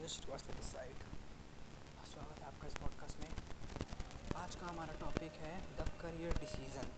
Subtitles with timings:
[0.00, 1.02] श्रीवास्तव इस साइड
[2.10, 6.88] स्वागत है आपका इस पॉडकास्ट में। आज का हमारा टॉपिक है द करियर डिसीज़न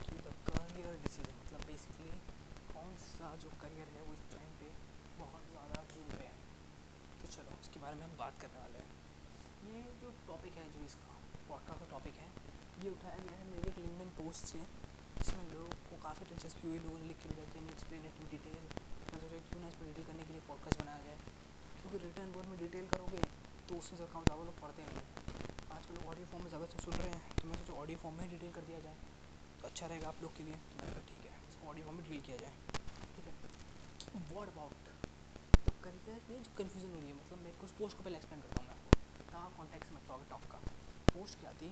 [0.00, 2.10] कि द करियर डिसीज़न मतलब बेसिकली
[2.72, 4.70] कौन सा जो करियर है वो इस टाइम पे
[5.18, 6.32] बहुत ज़्यादा पे है।
[7.22, 8.90] तो चलो उसके बारे में हम बात करने वाले हैं।
[9.70, 11.16] ये जो टॉपिक है, जो इसका
[11.48, 12.28] पॉडकास्ट का टॉपिक है,
[12.84, 14.64] ये उठाया गया है मेरे एक लिंकडिन पोस्ट से,
[15.18, 18.62] जिसमें लोगों को काफ़ी दिलचस्पी हुई, लोगों ने लिख के भेजा एक्सप्लेन इट इन डिटेल
[19.08, 21.46] क्यों ना इस डिटेल करने के लिए पॉडकास्ट बनाया जाए।
[21.80, 23.22] क्योंकि रिटर्न बोर्ड में डिटेल करोगे
[23.68, 25.02] तो उसमें ज़्यादा ज़्यादा लोग पढ़ते नहीं
[25.76, 28.24] आजकल लोग ऑडियो फॉर्म में ज़्यादा सुन रहे हैं तो मैं सोचा ऑडियो फॉर्म में
[28.24, 28.96] ही डिटेल कर दिया जाए
[29.60, 32.04] तो अच्छा रहेगा आप लोग के लिए। तो कहा ठीक है, इसको ऑडियो फॉर्म में
[32.04, 32.52] डिटेल किया जाए।
[33.14, 33.34] ठीक है?
[34.32, 34.74] वॉट अबाउट
[35.66, 36.20] तो करियर?
[36.30, 38.68] में जो कन्फ्यूज़न हो रही है मतलब मैं कुछ पोस्ट को पहले एक्सप्लेन करता हूँ
[38.68, 38.90] मैं आपको।
[39.32, 40.58] कहाँ कॉन्टेक्ट में टॉक टॉप का।
[41.12, 41.70] पोस्ट क्या थी?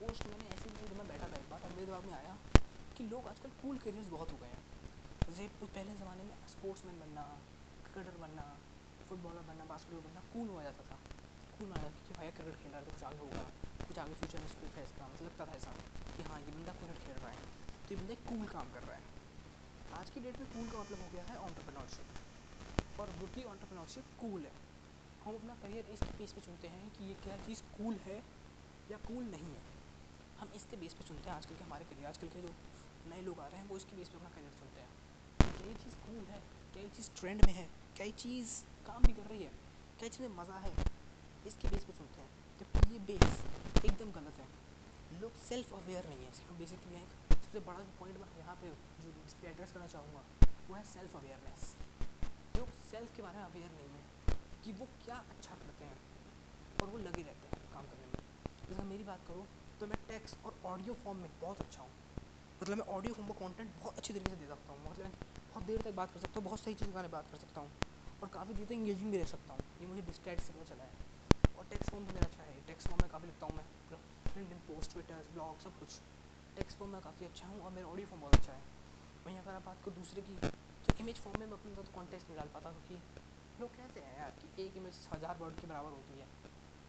[0.00, 2.36] पोस्ट मैंने ऐसे ही मैं बैठा था एक बार मेरे दिमाग में आया
[2.96, 4.64] कि लोग आजकल कूल करियर्स बहुत हो गए हैं।
[5.28, 7.22] जैसे पहले ज़माने में स्पोर्ट्समैन बनना
[7.84, 8.44] क्रिकेटर बनना
[9.12, 10.96] फुटबॉलर बनना बास्केटबॉल बनना कूल हो जाता था।
[11.54, 13.42] कूल हो जाता कि भाई क्रिकेट खेल रहा है तो कुछ आगे होगा।
[13.88, 15.72] कुछ आगे फ्यूचर में स्कोप है इसका मतलब लगता था ऐसा
[16.16, 17.42] कि हाँ ये बंदा क्रिकेट खेल रहा है।
[17.82, 19.02] तो ये बंदा कूल काम कर रहा है।
[19.92, 24.46] आज की डेट में कूल का मतलब हो गया है ऑन्टरप्रेन्योरशिप और वुडली ऑन्टरप्रेन्योरशिप कूल
[24.46, 24.54] है।
[25.24, 28.18] हम अपना करियर इस बेस पे चुनते हैं कि ये क्या चीज़ कूल है
[28.90, 29.62] या कूल नहीं है।
[30.40, 32.54] हम इसके बेस पे चुनते हैं आजकल के हमारे करियर आजकल के जो
[33.06, 34.90] नए लोग आ रहे हैं, वो इसके बेस पे अपना करियर चुनते हैं।
[35.38, 36.42] क्या ये चीज़ कूल है,
[36.72, 37.81] क्या ये चीज़ ट्रेंड में है?
[38.00, 38.52] ये चीज़
[38.86, 39.50] काम भी कर रही है।
[40.00, 40.70] कई चीज़ में मज़ा है।
[41.46, 44.46] इसके बेस पे सुनते हैं। जबकि ये बेस एकदम गलत है।
[45.20, 48.68] लोग सेल्फ अवेयर नहीं है। इसका बेसिकली एक सबसे बड़ा पॉइंट मैं यहाँ पे
[49.02, 50.22] जो इस पर एड्रेस करना चाहूँगा,
[50.68, 51.74] वो है सेल्फ अवेयरनेस
[52.56, 55.98] लोग सेल्फ के बारे में अवेयर नहीं है कि वो क्या अच्छा करते हैं
[56.82, 58.20] और वो लगे रहते हैं काम करने में।
[58.68, 59.46] जैसे मेरी बात करूँ
[59.80, 61.90] तो मैं टेक्स्ट और ऑडियो फॉर्म में बहुत अच्छा हूँ।
[62.62, 65.12] मतलब मैं ऑडियो फॉर्म का कॉन्टेंट बहुत अच्छी तरीके से दे सकता हूँ। मतलब
[65.52, 67.38] बहुत देर तक बात कर सकता हूँ, बहुत सही चीज़ के बारे में बात कर
[67.38, 67.70] सकता हूँ।
[68.22, 70.84] और काफ़ी देर तक इंगेजिंग भी रह सकता हूँ। ये मुझे डिस्ट्रैक्ट से पता चला
[70.84, 71.10] है।
[71.58, 73.64] और टेक्स्ट फॉर्म भी मेरा अच्छा है। टेक्स्ट फॉर्म में काफ़ी लिखता हूँ मैं।
[74.36, 76.00] लिंकडिन पोस्ट ट्विटर ब्लॉग सब कुछ।
[76.56, 78.62] टेक्स्ट फॉर्म में काफ़ी अच्छा हूँ और मेरा ऑडियो फॉर्म बहुत अच्छा है।
[79.26, 82.28] वहीं अगर आप बात को दूसरे की तो इमेज फॉर्म में मैं अपने साथ कॉन्टेक्ट
[82.28, 85.90] नहीं डाल पाता क्योंकि लोग कहते हैं यार कि एक इमेज हज़ार वर्ड के बराबर
[85.90, 86.26] होती है।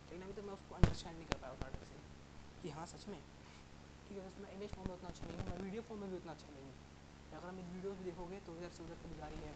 [0.03, 3.07] लेकिन अभी तक मैं उसको अंडरस्टैंड नहीं कर पाया उतना ढंग से कि हाँ सच
[3.07, 3.19] में?
[4.07, 6.18] ठीक है मैं इमेज फॉर्म में उतना अच्छा नहीं हूँ, मैं वीडियो फॉर्म में भी
[6.18, 6.74] उतना अच्छा नहीं हूँ।
[7.33, 9.53] अगर आप मेरी वीडियोज़ देखोगे तो से उधर कभी जा रही है।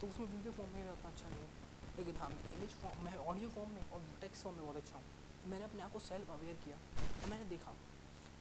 [0.00, 1.64] तो उसमें वीडियो फॉर्म में उतना अच्छा नहीं है।
[1.96, 5.04] लेकिन हाँ इमेज फॉर्म में ऑडियो फॉर्म में और टेक्स्ट फॉर्म में बहुत अच्छा हूँ।
[5.46, 6.76] मैंने अपने आप को सेल्फ अवेयर किया।
[7.22, 7.72] तो मैंने देखा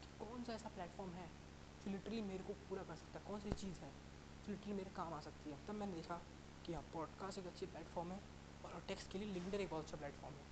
[0.01, 1.27] कि कौन सा ऐसा प्लेटफॉर्म है
[1.85, 3.91] जो लिटरली मेरे को पूरा कर सकता है। कौन सी चीज़ है
[4.45, 6.21] जो लिटरली मेरे काम आ सकती है। तब मैंने देखा
[6.65, 8.19] कि हाँ पॉडकास्ट एक अच्छी प्लेटफॉर्म है
[8.65, 10.43] और टेक्स्ट के लिए लिंकडर एक बहुत अच्छा प्लेटफॉर्म है।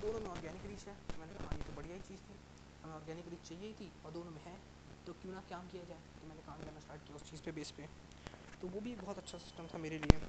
[0.00, 2.38] दोनों में ऑर्गेनिक रीच है। मैंने कहा ये तो बढ़िया ही चीज़ थी।
[2.82, 4.73] हमें ऑर्गेनिक रीच चाहिए ही थी और दोनों में है।
[5.06, 6.02] तो क्यों ना काम किया जाए?
[6.20, 7.88] तो मैंने काम करना स्टार्ट किया उस चीज़ पे बेस पे।
[8.60, 10.20] तो वो भी एक बहुत अच्छा सिस्टम था मेरे लिए।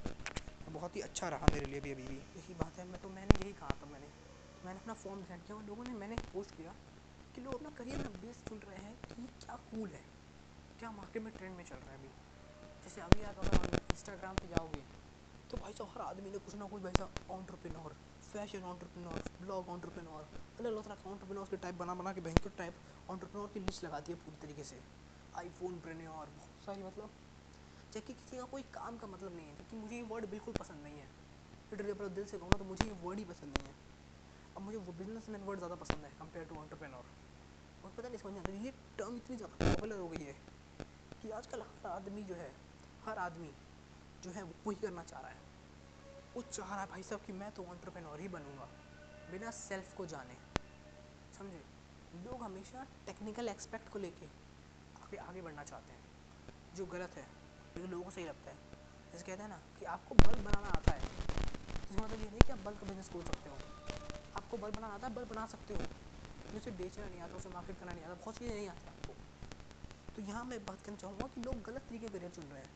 [0.70, 3.44] बहुत ही अच्छा रहा मेरे लिए भी अभी भी। यही बात है, मैं तो मैंने
[3.44, 6.56] यही कहा था मैंने। तो मैंने अपना फॉर्म डिसाइड किया और लोगों ने, मैंने पोस्ट
[6.56, 6.74] किया
[7.36, 10.04] कि लोग अपना करियर में बेस चुन रहे हैं कि क्या कूल है,
[10.80, 12.10] क्या मार्केट में ट्रेंड में चल रहा है अभी।
[12.84, 14.82] जैसे अभी आप अगर इंस्टाग्राम पर जाओगे
[15.50, 17.96] तो भाई साहब हर आदमी ने कुछ ना कुछ भाई साहब entrepreneur
[18.36, 20.24] fashion entrepreneur blog entrepreneur
[20.60, 22.80] अलग अलग तरह का ऑन्टरप्रेन्योर के टाइप बना बना के भयंकर टाइप
[23.10, 24.82] ऑन्टरप्रेन्योर की लिस्ट लगाती है पूरी तरीके से।
[25.34, 27.14] आईफोन प्रेन्योर बहुत सारी मतलब।
[27.94, 30.84] जबकि किसी का कोई काम का मतलब नहीं है क्योंकि मुझे ये वर्ड बिल्कुल पसंद
[30.84, 31.08] नहीं है।
[31.72, 33.76] लिटरली अपने दिल से कहूँ ना तो मुझे ये वर्ड ही पसंद नहीं है।
[34.56, 37.06] अब मुझे वो बिज़नेस मैन वर्ड ज़्यादा पसंद है कंपेयर टू ऑन्टरप्रेनोर
[37.84, 40.36] और पता नहीं समझ आता ये टर्म इतनी ज़्यादा पॉपुलर हो गई है
[41.22, 42.54] कि आजकल हर आदमी जो है,
[43.02, 43.54] हर आदमी
[44.24, 45.45] जो है वो वही करना चाह रहा है।
[46.36, 48.68] वो चाह रहा है भाई साहब कि मैं तो ऑन्टरप्रेनोर ही बनूँगा।
[49.32, 50.36] बिना सेल्फ को जाने।
[51.38, 51.62] समझे?
[52.16, 54.26] लोग हमेशा टेक्निकल एक्सपेक्ट को लेके
[55.04, 56.04] आगे आगे बढ़ना चाहते हैं।
[56.76, 57.28] जो गलत है,
[57.78, 58.58] जो लोगों को सही लगता है।
[59.12, 62.52] जैसे कहते हैं ना कि आपको बल्ब बनाना आता है। इसका मतलब ये नहीं कि
[62.52, 63.56] आप बल्ब का बिज़नेस खोल सकते हो।
[64.36, 65.80] आपको बल्ब बनाना आता है बल्ब बना सकते हो।
[66.58, 69.14] उसे बेचना नहीं आता, उसे मार्केट करना नहीं आता, बहुत चीज़ें नहीं आती आपको।
[70.16, 72.72] तो यहाँ मैं बात करना चाहूँगा कि लोग गलत तरीके करियर चुन रहे हैं।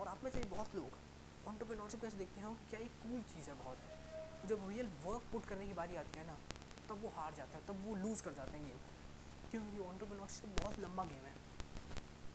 [0.00, 1.05] और आप में से बहुत लोग
[1.46, 3.78] ऑन्टरप्रेन्योरशिप कैसे देखते हैं, क्या एक कूल चीज़ है बहुत।
[4.46, 6.36] जब रियल वर्क पुट करने की बारी आती है ना,
[6.88, 8.78] तब वो हार जाता है, तब वो लूज़ कर जाते हैं गेम
[9.50, 11.34] क्योंकि ऑन्टरप्रेन्योरशिप बहुत लंबा गेम है।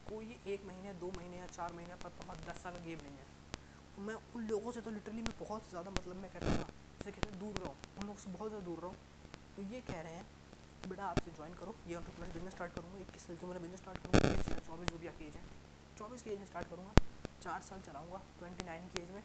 [0.08, 3.18] कोई एक महीने, दो महीने या चार महीने पर बहुत दस साल का गेम नहीं
[3.18, 3.26] है
[3.96, 7.12] तो मैं उन लोगों से तो लिटरली मैं बहुत ज़्यादा मतलब मैं कहता था जैसे
[7.12, 8.96] कहते हैं, दूर रहो। उन लोगों से बहुत ज़्यादा दूर रहो।
[9.58, 10.26] तो ये कह रहे हैं
[10.84, 14.00] बेटा आपसे ज्वाइन करो। ये एंटरप्रेन्योर बिज़नेस स्टार्ट करूँगा। इक्कीस साल की मेरा बिज़नेस स्टार्ट
[14.00, 15.44] करूँगा चौबीस जो भी है
[16.02, 16.94] चौबीस की एज में स्टार्ट करूँगा,
[17.42, 19.24] चार साल चलाऊँगा ट्वेंटी नाइन की एज में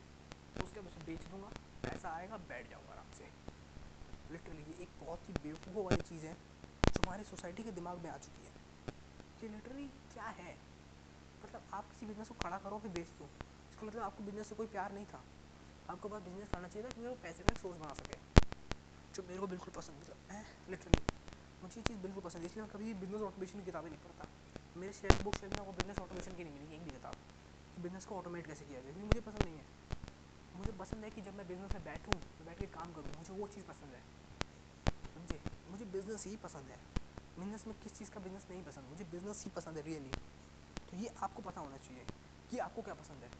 [0.58, 1.48] तो उसके बाद बेच दूँगा,
[1.84, 3.24] पैसा आएगा, बैठ जाऊँगा आराम से।
[4.32, 6.34] लिटरली ये एक बहुत ही बेवकूफ़ों वाली चीज़ है,
[6.94, 8.52] जो हमारी सोसाइटी के दिमाग में आ चुकी है।
[9.40, 10.58] कि लिटरली क्या है?
[11.44, 13.24] मतलब आप किसी बिज़नेस को खड़ा करो फिर बेच दो।
[13.70, 15.24] इसका मतलब आपको बिज़नेस से कोई प्यार नहीं था।
[15.90, 18.16] आपको पास बिज़नेस करना चाहिए था कि वो पैसे का सोर्स बना सके।
[19.14, 20.44] जो मेरे को बिल्कुल पसंद मतलब है?
[20.70, 20.98] लिटरली
[21.62, 24.26] मुझे ये चीज़ बिल्कुल पसंद है इसलिए मैं कभी बिज़नेस ऑटोमेशन की किताबें नहीं पढ़ता।
[24.76, 27.14] मेरे शेयर बुक शेयर में आपको बिज़नेस ऑटोमेशन की नहीं मिलेगी एक भी किताब
[27.74, 28.92] कि बिज़नेस को ऑटोमेट कैसे किया जाए?
[28.92, 29.64] क्योंकि मुझे पसंद नहीं है।
[30.54, 33.32] मुझे पसंद है कि जब मैं बिज़नेस में बैठूँ, मैं बैठ के काम करूँ, मुझे
[33.32, 34.00] वो चीज़ पसंद है।
[35.14, 35.38] समझे?
[35.70, 36.78] मुझे बिज़नेस ही पसंद है।
[37.38, 38.84] बिज़नेस में किस चीज़ का बिज़नेस नहीं पसंद?
[38.90, 40.12] मुझे बिज़नेस ही पसंद है रियली
[40.88, 42.04] तो ये आपको पता होना चाहिए
[42.50, 43.30] कि आपको क्या पसंद है।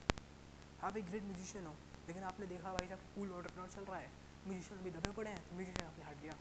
[0.80, 1.74] आप एक ग्रेट म्यूजिशियन हो,
[2.08, 4.10] लेकिन आपने देखा भाई साहब कूल ऑर्डर चल रहा है।
[4.46, 6.36] म्यूजिशियन अभी दबे पड़े हैं तो म्यूजिशियन आपने हट गया।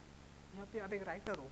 [0.54, 1.50] यहाँ पे आप एक राइटर हो।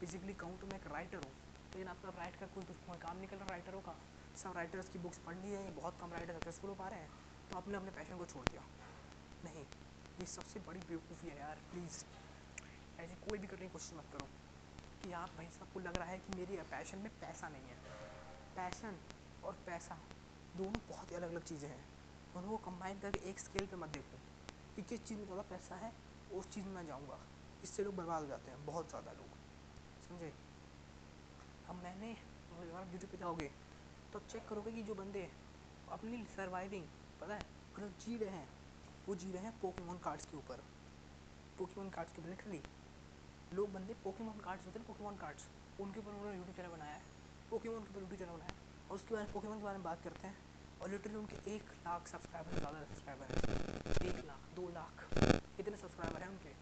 [0.00, 1.32] बेसिकली कहूँ तो मैं एक राइटर हूँ,
[1.66, 3.96] लेकिन आपका राइट का कोई कोई काम निकल रहा राइटरों का।
[4.38, 7.10] सब राइटर्स की बुक्स पढ़ ली है, बहुत कम राइटर सक्सेसफुल हो पा रहे हैं
[7.50, 8.62] तो आपने अपने पैशन को छोड़ दिया।
[9.44, 9.64] नहीं,
[10.18, 12.04] ये सबसे बड़ी बेवकूफ़ी है यार प्लीज़
[12.98, 14.28] ऐसी कोई भी करने की कोशिश मत करो
[15.02, 17.76] कि आप भाई सबको लग रहा है कि मेरे पैशन में पैसा नहीं है।
[18.56, 18.98] पैशन
[19.42, 19.98] और पैसा
[20.54, 21.84] दोनों बहुत ही अलग अलग चीज़ें हैं।
[22.34, 24.18] दोनों को कंबाइन करके एक स्केल पे मत देखो
[24.76, 25.92] कि किस चीज़ में ज़्यादा पैसा है,
[26.30, 27.18] उस चीज़ में मैं जाऊँगा।
[27.62, 29.36] इससे लोग बर्बाद हो जाते हैं, बहुत ज़्यादा लोग।
[30.08, 30.32] समझे?
[31.64, 32.12] अब मैंने
[32.52, 33.50] अगर आप यूट्यूब पे जाओगे
[34.12, 35.28] तो चेक करोगे कि जो बंदे
[35.88, 36.84] अपनी सर्वाइविंग
[37.20, 37.40] पता है
[37.74, 38.48] मतलब जी रहे हैं,
[39.08, 40.62] वो जी रहे हैं पोकेमोन कार्ड्स के ऊपर।
[41.58, 42.60] पोकेमोन कार्ड्स के ऊपर लिटरली
[43.50, 47.02] लोग बंदे पोकेमोन कार्ड्स होते हैं पोकेमोन कार्ड्स उनके ऊपर उन्होंने यूट्यूब चैनल बनाया है।
[47.50, 48.52] पोकेमोन के ऊपर यूट्यूब चैनल बनाया
[48.88, 50.36] और उसके बाद पोकेमोन के बारे में बात करते हैं,
[50.80, 55.06] और लिटरली उनके एक लाख सब्सक्राइबर ज़्यादा सब्सक्राइबर हैं। एक लाख, दो लाख,
[55.60, 56.52] इतने सब्सक्राइबर हैं उनके।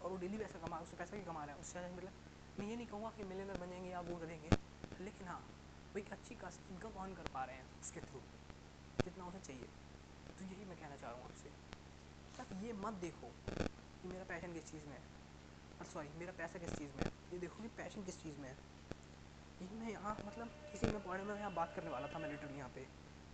[0.00, 1.60] और वो डेली पैसा कमा, उससे पैसा ही कमा रहे हैं?
[1.60, 2.12] उससे मतलब
[2.58, 4.50] मैं ये नहीं कहूँगा कि मिलियनर बन जाएँगे या वो करेंगे
[5.00, 5.40] लेकिन हाँ
[5.94, 8.20] वो एक अच्छी खासी इनकम अर्न कर पा रहे हैं उसके थ्रू
[9.04, 9.68] जितना उन्हें चाहिए।
[10.38, 11.50] तो यही मैं कहना चाह रहा हूँ आपसे।
[12.40, 13.28] आप ये मत देखो
[14.02, 17.38] कि मेरा पैशन किस चीज़ में है। सॉरी मेरा पैसा किस चीज़ में है। ये
[17.38, 18.56] देखो कि पैशन किस चीज़ में है।
[19.62, 22.58] ये मैं यहाँ मतलब किसी में पॉइंट में यहाँ बात करने वाला था मैं लिटरली
[22.58, 22.80] यहाँ पे।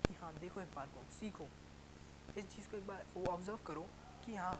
[0.08, 1.48] कि हाँ देखो एक बात को, सीखो।
[2.38, 3.86] इस चीज़ को एक बार वो ऑब्ज़र्व करो
[4.26, 4.54] कि हाँ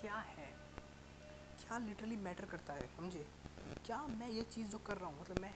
[0.00, 0.46] क्या है?
[1.62, 3.26] क्या लिटरली मैटर करता है, समझे?
[3.86, 5.54] क्या मैं ये चीज़ जो कर रहा हूँ मतलब मैं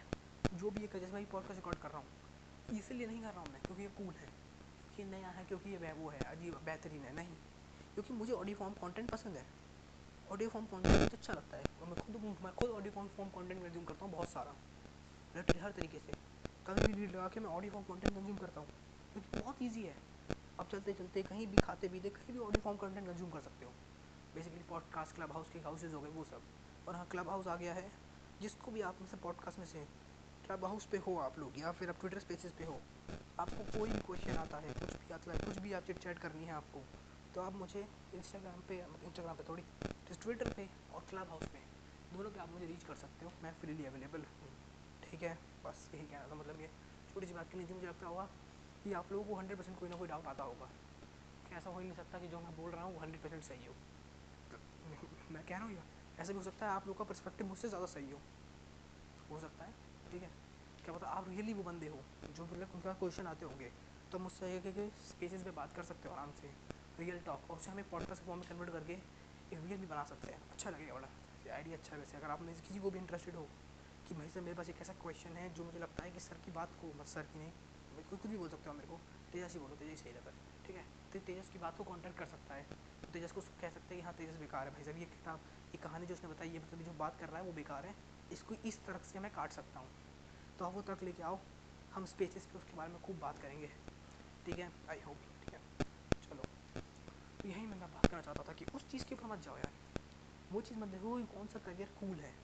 [0.55, 3.53] जो भी ये जैसे मैं पॉडकास्ट रिकॉर्ड कर रहा हूँ, इसलिए नहीं कर रहा हूँ
[3.53, 4.29] मैं, क्योंकि ये कूल है,
[4.97, 7.35] कि नया है, क्योंकि ये वो है, अजीब, बेहतरीन है, नहीं।
[7.95, 9.45] क्योंकि मुझे ऑडियो फॉर्म कंटेंट पसंद है।
[10.33, 13.31] ऑडियो फॉर्म कंटेंट मुझे अच्छा लगता है, और मैं खुद मैं खुद audio form form
[13.31, 14.55] content consume करता हूँ बहुत सारा
[15.37, 16.13] लिटरली हर तरीके से।
[16.67, 18.69] कभी भी रीड लगा के मैं ऑडियो फॉर्म कंटेंट कंज्यूम करता हूँ,
[19.13, 19.97] क्योंकि बहुत ईजी है।
[20.61, 23.65] अब चलते चलते कहीं भी खाते, पीते, कहीं भी ऑडियो फॉर्म कंटेंट कंज्यूम कर सकते
[23.65, 23.73] हो।
[24.35, 26.43] बेसिकली पॉडकास्ट क्लब हाउस के हाउसेज हो गए, वो सब।
[26.89, 27.91] और हाँ क्लब हाउस आ गया है,
[28.41, 29.87] जिसको भी आप में से पॉडकास्ट में से
[30.51, 32.75] क्लब हाउस पे हो आप लोग, या फिर आप ट्विटर स्पेसिस पे हो।
[33.39, 36.45] आपको कोई भी क्वेश्चन आता है, कुछ भी आता है, कुछ भी आप चिट करनी
[36.45, 36.81] है आपको
[37.35, 37.83] तो आप मुझे
[38.15, 39.63] इंस्टाग्राम पे इंस्टाग्राम पे थोड़ी
[40.07, 41.59] ट्विटर पे और क्लब हाउस पे,
[42.13, 44.51] दोनों पे आप मुझे रीच कर सकते हो, मैं फ्रीली अवेलेबल हूँ।
[45.03, 45.39] ठीक है?
[45.65, 46.71] बस यही कहना था मतलब ये
[47.09, 48.25] छोटी सी बात करनी थी, मुझे लगता होगा
[48.85, 50.67] कि आप लोगों को हंड्रेड परसेंट कोई ना कोई डाउट आता होगा।
[51.47, 53.43] कि ऐसा हो ही नहीं सकता कि जो मैं बोल रहा हूँ, वो हंड्रेड परसेंट
[53.43, 53.75] सही हो।
[55.31, 55.83] मैं कह रहा हूँ
[56.19, 58.21] ऐसा भी हो सकता है आप लोग का परस्पेक्टिव मुझसे ज़्यादा सही हो।
[59.31, 60.31] हो सकता है। ठीक है।
[60.85, 61.99] क्या पता आप रियली वो बंदे हो,
[62.37, 63.71] जो मतलब उनका क्वेश्चन आते होंगे।
[64.13, 64.79] तो हम एक एक
[65.09, 66.51] स्पेसिस पे बात कर सकते हो आराम से।
[66.99, 70.33] रियल टॉक और उसे हमें पॉडकास्ट फॉर्म में कन्वर्ट करके एक वीडियो भी बना सकते
[70.33, 71.09] हैं। अच्छा लगेगा बड़ा।
[71.45, 73.47] ये आइडिया अच्छा है वैसे। अगर आप में किसी को भी इंटरेस्टेड हो
[74.09, 76.41] कि भाई सर मेरे पास एक ऐसा क्वेश्चन है जो मुझे लगता है कि सर
[76.45, 77.53] की बात को मत सर की नहीं
[78.11, 79.01] कोई कुछ भी बोल सकते हो मेरे को,
[79.33, 80.33] तेजस ही बोलो, तेजस सही है
[80.67, 80.85] ठीक है?
[81.13, 82.63] तो तेजस की बात को कॉन्टैक्ट कर सकता है।
[83.03, 85.41] तो तेजस को कह सकते हैं कि हाँ तेजस बेकार है भाई साहब, ये किताब,
[85.75, 87.95] ये कहानी जो उसने बताई ये मतलब जो बात कर रहा है, वो बेकार है।
[88.33, 89.89] इसको इस तरह से मैं काट सकता हूँ।
[90.59, 91.39] तो आप वो तक लेके आओ,
[91.95, 93.71] हम स्पेसिस पे उसके बारे में खूब बात करेंगे।
[94.47, 94.71] ठीक है?
[94.91, 95.61] आई होप ठीक है?
[96.23, 96.45] चलो।
[97.43, 99.73] तो यही मैं बात करना चाहता था कि उस चीज़ के ऊपर मत जाओ यार।
[100.53, 102.35] वो चीज़ मत देखो कौन सा करियर कूल है?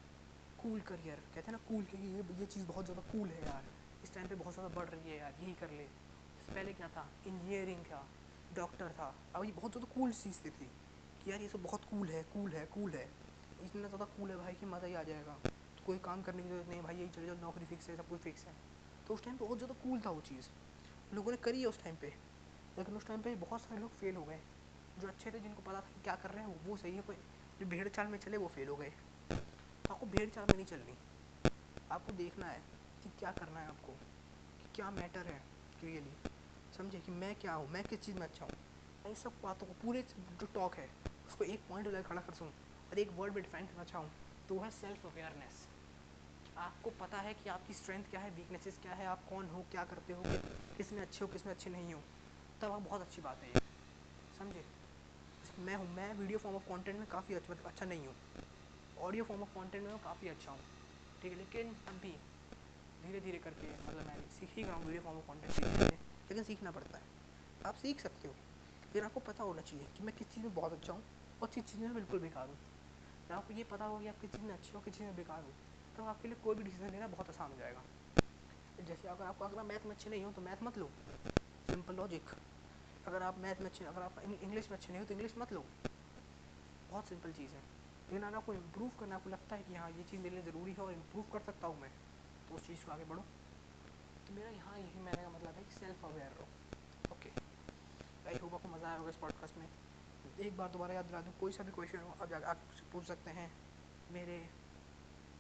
[0.59, 3.65] कूल करियर कहते हैं ना कूल के ये ये चीज़ बहुत ज़्यादा कूल है यार।
[4.05, 5.85] इस टाइम पे बहुत ज़्यादा बढ़ रही है यार, यही कर ले।
[6.55, 7.09] पहले क्या था?
[7.27, 8.07] इंजीनियरिंग था
[8.57, 10.51] डॉक्टर था। अब ये बहुत ज़्यादा कूल चीज़ थी
[11.21, 13.09] कि यार ये सब बहुत कूल है कूल है कूल है।
[13.65, 15.37] इतना ज़्यादा कूल है भाई कि मज़ा ही आ जाएगा।
[15.87, 18.21] कोई काम करने की ज़रूरत नहीं भाई यही चले जाओ, नौकरी फिक्स है, सब कुछ
[18.21, 18.55] फिक्स है।
[19.07, 20.49] तो उस टाइम बहुत ज़्यादा कूल था वो चीज़।
[21.15, 22.15] लोगों ने करी है उस टाइम पे।
[22.79, 24.41] लेकिन उस टाइम पे बहुत सारे लोग फेल हो गए।
[24.99, 27.17] जो अच्छे थे, जिनको पता था कि क्या कर रहे हैं, वो सही है, कोई
[27.61, 28.93] जो भेड़ चाल में चले, वो फेल हो गए।
[29.91, 30.95] आपको भेड़ चाल में नहीं चलनी।
[31.93, 32.63] आपको देखना है
[33.03, 35.43] कि क्या करना है आपको, कि क्या मैटर है
[35.83, 36.13] रियली
[36.73, 38.53] समझे कि मैं क्या हूँ, मैं किस चीज़ में अच्छा हूँ।
[39.05, 40.91] मैं इस सब बातों को पूरे जो टॉक है,
[41.29, 42.53] उसको एक पॉइंट लेकर खड़ा कर सकूँ
[42.91, 44.11] और एक वर्ड में डिफाइन करना चाहूँ
[44.49, 45.76] तो वह सेल्फ अवेयरनेस
[46.57, 49.85] आपको पता है कि आपकी स्ट्रेंथ क्या है वीकनेसेस क्या है, आप कौन हो, क्या
[49.85, 50.23] करते हो
[50.77, 52.03] किसमें अच्छे हो किसमें अच्छे नहीं हो।
[52.61, 53.61] तब आप बहुत अच्छी बात है ये।
[54.39, 54.65] समझे?
[55.59, 58.15] मैं हूँ, मैं वीडियो फॉर्म ऑफ़ कंटेंट में काफ़ी अच्छा मतलब अच्छा नहीं हूँ।
[58.97, 60.61] ऑडियो फॉर्म ऑफ़ कंटेंट में काफ़ी अच्छा हूँ।
[61.23, 62.15] ठीक है, लेकिन अब भी
[63.03, 65.99] धीरे धीरे करके मतलब मैं सीख ही रहा हूँ वीडियो फॉर्म ऑफ़ कॉन्टेंट धीरे
[66.31, 67.05] लेकिन सीखना पड़ता है।
[67.67, 68.35] आप सीख सकते हो।
[68.93, 71.03] फिर आपको पता होना चाहिए कि मैं किस चीज़ में बहुत अच्छा हूँ
[71.43, 72.59] और किस चीज़ में बिल्कुल बेकार हूँ।
[73.31, 75.43] आपको ये पता हो कि आप किस चीज़ में अच्छे हो, किस चीज़ में बेकार
[75.43, 75.55] हो।
[75.97, 77.83] तो आपके लिए कोई भी डिसीज़न लेना बहुत आसान हो जाएगा।
[78.83, 80.91] जैसे अगर आपको, अगर मैथ में अच्छे नहीं हो तो मैथ मत लो।
[81.71, 82.31] सिंपल लॉजिक
[83.07, 85.53] अगर आप मैथ में अच्छे, अगर आप इंग्लिश में अच्छे नहीं हो तो इंग्लिश मत
[85.53, 85.65] लो।
[86.91, 87.61] बहुत सिंपल चीज़ है।
[88.09, 90.73] लेकिन अगर आपको इम्प्रूव करना, आपको लगता है कि हाँ ये चीज़ मेरे लिए ज़रूरी
[90.73, 91.91] है और इम्प्रूव कर सकता हूँ मैं
[92.49, 93.23] तो उस चीज़ को आगे बढ़ो।
[94.27, 97.31] तो मेरा यहाँ यही मैंने का मतलब है कि सेल्फ अवेयर रहो। ओके
[98.29, 99.69] आई होप आपको मज़ा आया होगा इस पॉडकास्ट में।
[100.47, 102.59] एक बार दोबारा याद दिला दूँ, कोई सा भी क्वेश्चन हो, आप आप
[102.93, 103.51] पूछ सकते हैं।
[104.13, 104.39] मेरे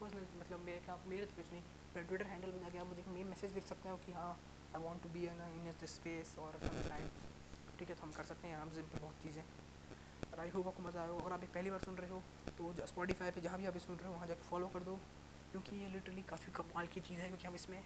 [0.00, 1.62] पर्सनल मतलब मेरे क्या मेरे तो कुछ नहीं
[1.94, 4.32] मेरे ट्विटर हैंडल में जाके आप मुझे मेन मैसेज लिख सकते हो कि हाँ
[4.76, 7.08] I want to be in in this space और टाइम
[7.78, 9.42] ठीक है तो हम कर सकते हैं आराम से पर बहुत चीज़ें।
[10.26, 12.22] और आई होप आपको मज़ा आएगा अगर आप एक पहली बार सुन रहे हो
[12.58, 14.94] तो स्पॉटीफाई पे जहाँ भी आप सुन रहे हो, वहाँ जाकर फॉलो कर दो,
[15.52, 17.82] क्योंकि ये लिटरली काफ़ी कमाल की चीज़ है, क्योंकि हम इसमें,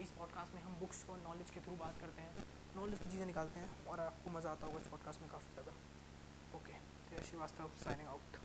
[0.00, 3.26] इस पॉडकास्ट में हम बुक्स और नॉलेज के थ्रू बात करते हैं। नॉलेज की चीज़ें
[3.26, 5.76] निकालते हैं, और आपको मज़ा आता होगा इस पॉडकास्ट में काफ़ी ज़्यादा।
[6.58, 6.80] ओके
[7.10, 8.42] जय श्रीवास्तव साइनिंग आउट